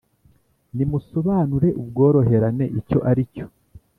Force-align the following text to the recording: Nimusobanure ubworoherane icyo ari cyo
Nimusobanure 0.75 1.69
ubworoherane 1.81 2.65
icyo 2.79 2.99
ari 3.09 3.23
cyo 3.33 3.45